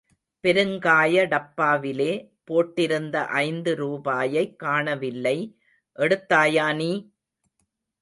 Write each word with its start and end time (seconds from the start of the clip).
பெருங்காய 0.43 1.25
டப்பாவிலே 1.27 2.09
போட்டிருந்த 2.47 3.25
ஐந்து 3.25 3.75
ரூபாயைக் 3.75 4.59
காணவில்லை, 4.59 5.37
எடுத்தாயா 5.99 6.73
நீ? 6.73 6.91